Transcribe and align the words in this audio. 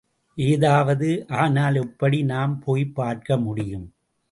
ஏதாவது 0.37 1.09
ஆனால் 1.27 1.75
எப்படி 1.75 2.23
நாம் 2.23 2.59
போய்ப் 2.59 2.99
பார்க்கமுடியும்? 3.01 3.87